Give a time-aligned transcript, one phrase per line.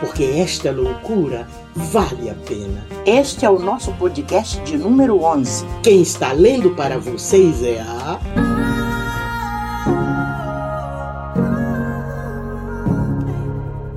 [0.00, 2.86] porque esta loucura vale a pena.
[3.04, 5.64] Este é o nosso podcast de número 11.
[5.82, 8.20] Quem está lendo para vocês é a.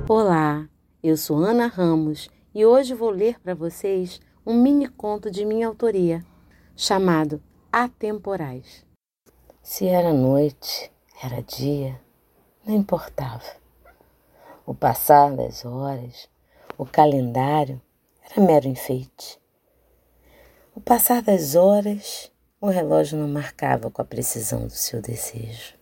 [0.08, 0.68] Olá,
[1.04, 5.68] eu sou Ana Ramos e hoje vou ler para vocês um mini conto de minha
[5.68, 6.24] autoria,
[6.76, 7.42] chamado
[7.72, 8.86] Atemporais.
[9.62, 10.92] Se era noite,
[11.24, 12.00] era dia,
[12.66, 13.61] não importava.
[14.64, 16.30] O passar das horas,
[16.78, 17.82] o calendário
[18.24, 19.40] era mero enfeite.
[20.76, 25.74] O passar das horas, o relógio não marcava com a precisão do seu desejo.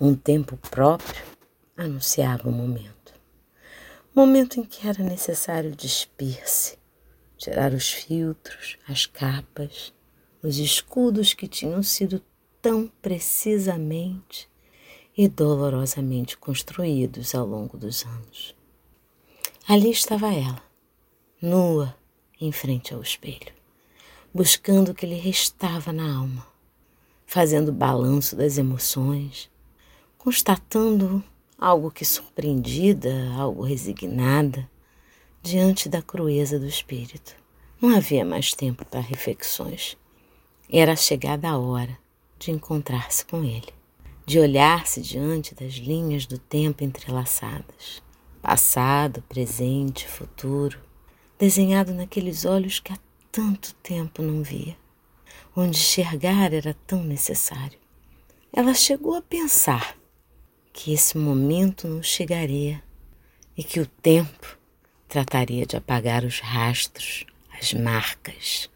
[0.00, 1.22] Um tempo próprio
[1.76, 3.14] anunciava o momento.
[4.12, 6.76] Momento em que era necessário despir-se,
[7.36, 9.94] tirar os filtros, as capas,
[10.42, 12.20] os escudos que tinham sido
[12.60, 14.50] tão precisamente
[15.16, 18.54] e dolorosamente construídos ao longo dos anos.
[19.66, 20.62] Ali estava ela,
[21.40, 21.96] nua,
[22.40, 23.52] em frente ao espelho,
[24.32, 26.46] buscando o que lhe restava na alma,
[27.26, 29.50] fazendo balanço das emoções,
[30.18, 31.24] constatando
[31.58, 34.68] algo que surpreendida, algo resignada,
[35.42, 37.34] diante da crueza do espírito.
[37.80, 39.96] Não havia mais tempo para reflexões.
[40.70, 41.96] Era chegada a hora
[42.38, 43.72] de encontrar-se com ele,
[44.26, 48.04] de olhar-se diante das linhas do tempo entrelaçadas
[48.46, 50.78] passado, presente, futuro,
[51.36, 52.98] desenhado naqueles olhos que há
[53.32, 54.76] tanto tempo não via,
[55.56, 57.76] onde enxergar era tão necessário.
[58.52, 59.98] Ela chegou a pensar
[60.72, 62.80] que esse momento não chegaria
[63.56, 64.56] e que o tempo
[65.08, 67.26] trataria de apagar os rastros,
[67.60, 68.70] as marcas.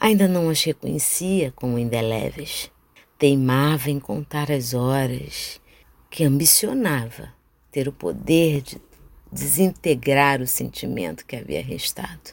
[0.00, 2.70] Ainda não as reconhecia como indeléveis.
[3.18, 5.60] Teimava em contar as horas
[6.08, 7.34] que ambicionava
[7.72, 8.80] ter o poder de
[9.32, 12.32] desintegrar o sentimento que havia restado.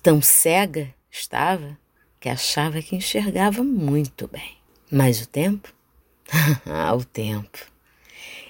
[0.00, 1.76] Tão cega estava
[2.20, 4.56] que achava que enxergava muito bem.
[4.90, 5.74] Mas o tempo?
[6.64, 7.58] ah, o tempo.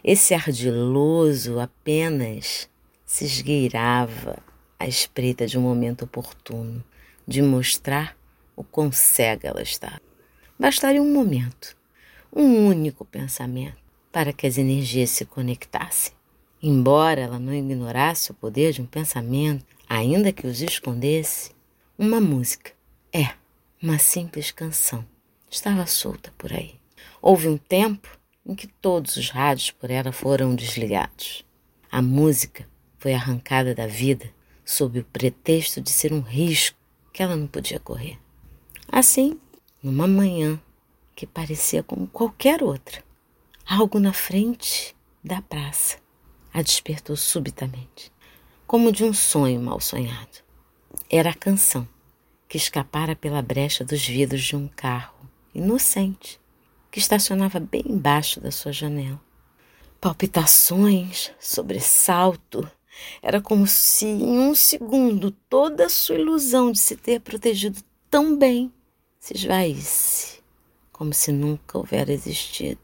[0.05, 2.69] Esse ardiloso apenas
[3.07, 4.39] se esgueirava
[4.79, 6.85] à espreita de um momento oportuno
[7.27, 8.17] de mostrar
[8.55, 10.10] o quão cega ela estava.
[10.61, 11.75] Bastaria um momento,
[12.31, 13.79] um único pensamento,
[14.13, 16.13] para que as energias se conectassem.
[16.63, 21.53] Embora ela não ignorasse o poder de um pensamento, ainda que os escondesse,
[21.99, 22.73] uma música,
[23.11, 23.31] é,
[23.83, 25.03] uma simples canção,
[25.51, 26.75] estava solta por aí.
[27.23, 31.43] Houve um tempo em que todos os rádios por ela foram desligados.
[31.91, 34.31] A música foi arrancada da vida
[34.63, 36.77] sob o pretexto de ser um risco
[37.15, 38.19] que ela não podia correr.
[38.93, 39.41] Assim,
[39.83, 40.61] numa manhã
[41.15, 43.03] que parecia como qualquer outra,
[43.67, 45.99] algo na frente da praça
[46.53, 48.13] a despertou subitamente,
[48.67, 50.39] como de um sonho mal sonhado.
[51.09, 51.87] Era a canção
[52.49, 55.15] que escapara pela brecha dos vidros de um carro
[55.55, 56.41] inocente
[56.91, 59.21] que estacionava bem embaixo da sua janela.
[60.01, 62.69] Palpitações, sobressalto.
[63.23, 67.81] Era como se em um segundo toda a sua ilusão de se ter protegido
[68.11, 68.73] tão bem
[69.21, 70.41] se esvaísse,
[70.91, 72.81] como se nunca houvera existido.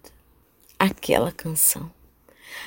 [0.79, 1.91] Aquela canção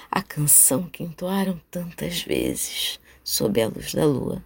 [0.10, 4.44] a canção que entoaram tantas vezes sob a luz da lua,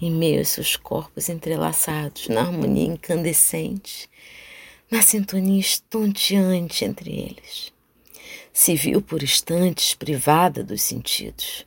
[0.00, 4.08] em meio a seus corpos entrelaçados na harmonia incandescente,
[4.90, 7.72] na sintonia estonteante entre eles.
[8.52, 11.66] Se viu por instantes privada dos sentidos.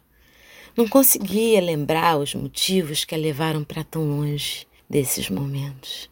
[0.77, 6.09] Não conseguia lembrar os motivos que a levaram para tão longe desses momentos.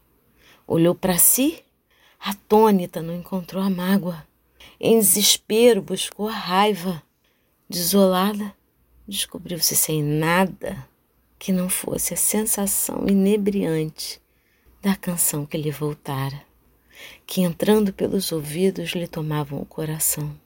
[0.67, 1.63] Olhou para si,
[2.19, 4.25] atônita, não encontrou a mágoa
[4.85, 7.01] em desespero, buscou a raiva.
[7.69, 8.53] Desolada,
[9.07, 10.87] descobriu-se sem nada
[11.39, 14.21] que não fosse a sensação inebriante
[14.81, 16.41] da canção que lhe voltara,
[17.25, 20.37] que entrando pelos ouvidos lhe tomavam o coração.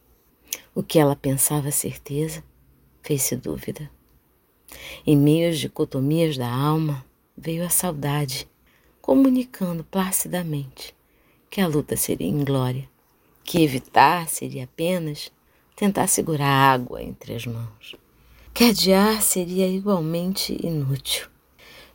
[0.74, 2.44] O que ela pensava certeza,
[3.02, 3.90] fez-se dúvida.
[5.06, 7.04] Em meio às dicotomias da alma,
[7.36, 8.48] veio a saudade,
[9.08, 10.94] comunicando placidamente
[11.50, 12.90] que a luta seria inglória
[13.42, 15.32] que evitar seria apenas
[15.78, 17.96] tentar segurar a água entre as mãos.
[18.54, 21.30] Que adiar seria igualmente inútil.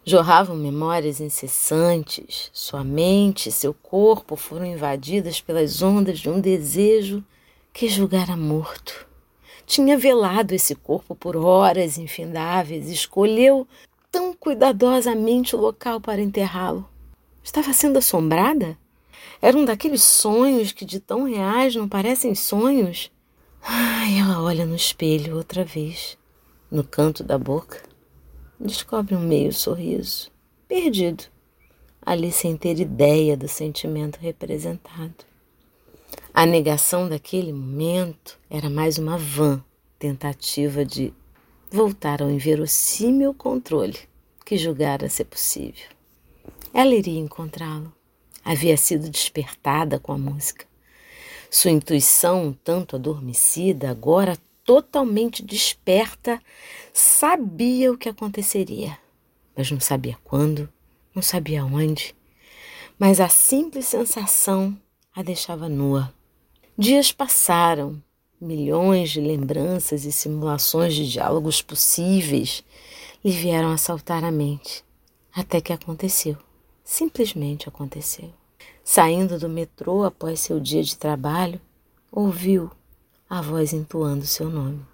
[0.06, 7.22] Jorravam memórias incessantes, sua mente e seu corpo foram invadidas pelas ondas de um desejo
[7.74, 9.06] que julgara morto.
[9.66, 13.68] Tinha velado esse corpo por horas infindáveis, escolheu
[14.10, 16.90] tão cuidadosamente o local para enterrá-lo.
[17.42, 18.78] Estava sendo assombrada?
[19.40, 23.10] Era um daqueles sonhos que de tão reais não parecem sonhos?
[23.62, 26.18] Ai, ela olha no espelho outra vez,
[26.70, 27.92] no canto da boca
[28.62, 30.30] descobre um meio sorriso,
[30.68, 31.24] perdido,
[32.00, 35.24] ali sem ter ideia do sentimento representado.
[36.32, 39.62] A negação daquele momento era mais uma vã
[39.98, 41.12] tentativa de
[41.70, 43.98] voltar ao inverossímil controle
[44.44, 45.91] que julgara ser possível.
[46.72, 47.92] Ela iria encontrá-lo.
[48.44, 50.66] Havia sido despertada com a música.
[51.50, 56.40] Sua intuição, um tanto adormecida, agora totalmente desperta,
[56.92, 58.98] sabia o que aconteceria,
[59.56, 60.68] mas não sabia quando,
[61.14, 62.14] não sabia onde.
[62.98, 64.76] Mas a simples sensação
[65.14, 66.12] a deixava nua.
[66.78, 68.02] Dias passaram,
[68.40, 72.64] milhões de lembranças e simulações de diálogos possíveis
[73.22, 74.82] lhe vieram assaltar a mente,
[75.34, 76.36] até que aconteceu.
[76.92, 78.30] Simplesmente aconteceu.
[78.84, 81.58] Saindo do metrô após seu dia de trabalho,
[82.10, 82.70] ouviu
[83.30, 84.84] a voz entoando seu nome.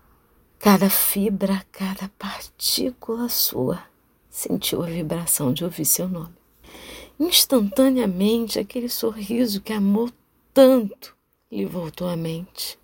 [0.61, 3.83] Cada fibra, cada partícula sua
[4.31, 6.33] sentiu a vibração de ouvir seu nome.
[7.19, 10.09] Instantaneamente, aquele sorriso que amou
[10.55, 11.17] tanto
[11.51, 12.79] lhe voltou à mente.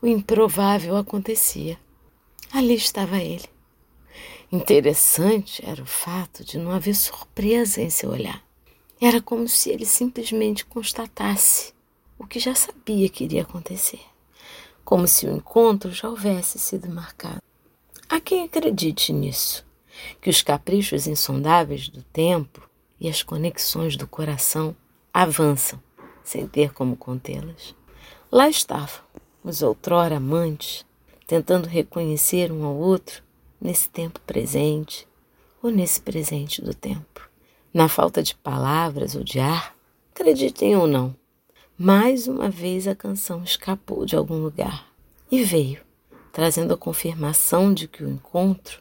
[0.00, 1.78] O improvável acontecia.
[2.50, 3.44] Ali estava ele.
[4.50, 8.42] Interessante era o fato de não haver surpresa em seu olhar.
[9.06, 11.74] Era como se ele simplesmente constatasse
[12.18, 14.00] o que já sabia que iria acontecer
[14.82, 17.42] como se o encontro já houvesse sido marcado.
[18.08, 19.62] Há quem acredite nisso,
[20.22, 22.66] que os caprichos insondáveis do tempo
[22.98, 24.74] e as conexões do coração
[25.12, 25.78] avançam
[26.22, 27.74] sem ter como contê-las.
[28.32, 29.02] Lá estavam
[29.42, 30.86] os outrora amantes,
[31.26, 33.22] tentando reconhecer um ao outro
[33.60, 35.06] nesse tempo presente
[35.62, 37.33] ou nesse presente do tempo.
[37.74, 39.76] Na falta de palavras ou de ar,
[40.14, 41.12] acreditem ou não,
[41.76, 44.86] mais uma vez a canção escapou de algum lugar
[45.28, 45.82] e veio,
[46.32, 48.80] trazendo a confirmação de que o encontro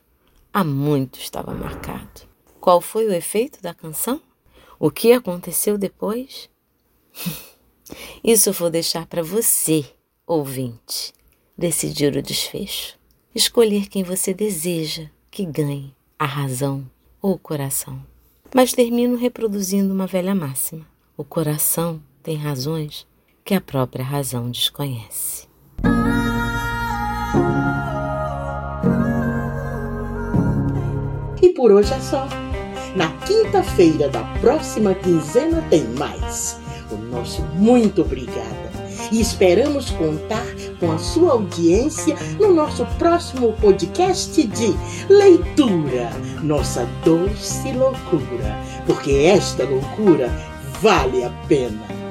[0.54, 2.22] há muito estava marcado.
[2.62, 4.22] Qual foi o efeito da canção?
[4.80, 6.48] O que aconteceu depois?
[8.24, 9.84] Isso vou deixar para você,
[10.28, 11.16] ouvinte,
[11.58, 12.96] decidir o desfecho.
[13.34, 16.88] Escolher quem você deseja que ganhe a razão
[17.20, 18.13] ou o coração.
[18.54, 20.86] Mas termino reproduzindo uma velha máxima:
[21.18, 23.08] o coração tem razões
[23.44, 25.48] que a própria razão desconhece.
[31.42, 32.28] E por hoje é só.
[32.96, 36.60] Na quinta-feira da próxima quinzena tem mais.
[36.92, 38.63] O nosso muito obrigada.
[39.12, 40.46] E esperamos contar
[40.80, 44.76] com a sua audiência no nosso próximo podcast de
[45.10, 46.10] leitura,
[46.42, 50.30] nossa doce loucura, porque esta loucura
[50.82, 52.03] vale a pena.